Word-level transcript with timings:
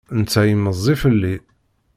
Netta 0.19 0.41
i 0.43 0.53
meẓẓi 0.57 0.95
fell-i. 1.01 1.35